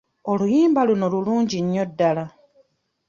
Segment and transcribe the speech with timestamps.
[0.31, 2.25] Oluyimba luno lulungi nnyo ddala.